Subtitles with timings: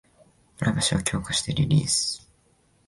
[0.57, 2.27] プライバシーをさらに強化してリリース